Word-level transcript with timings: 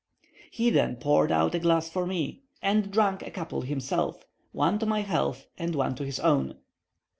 He 0.49 0.71
then 0.71 0.95
poured 0.95 1.31
out 1.31 1.53
a 1.53 1.59
glass 1.59 1.87
for 1.87 2.07
me, 2.07 2.41
and 2.59 2.89
drank 2.89 3.21
a 3.21 3.29
couple 3.29 3.61
himself 3.61 4.25
one 4.51 4.79
to 4.79 4.87
my 4.87 5.01
health 5.01 5.45
and 5.59 5.75
one 5.75 5.93
to 5.93 6.03
his 6.05 6.19
own. 6.19 6.57